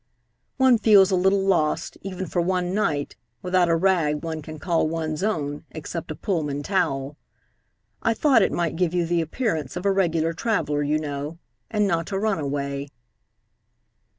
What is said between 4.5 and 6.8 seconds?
call one's own except a Pullman